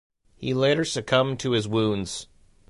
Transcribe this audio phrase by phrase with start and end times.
[0.35, 2.25] He later succumbed to his wounds.